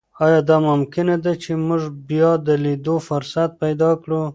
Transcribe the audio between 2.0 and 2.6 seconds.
بیا د